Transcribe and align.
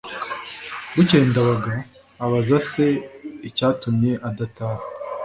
Bukeye 0.93 1.23
Ndabaga 1.31 1.73
abaza 2.23 2.57
se 2.71 2.85
icyatumye 3.47 4.11
adataha, 4.29 4.83